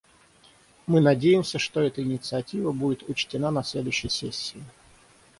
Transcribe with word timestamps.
Мы 0.87 0.99
надеемся, 0.99 1.59
что 1.59 1.79
эта 1.79 2.01
инициатива 2.01 2.71
будет 2.71 3.07
учтена 3.07 3.51
на 3.51 3.61
следующей 3.63 4.09
сессии. 4.09 4.63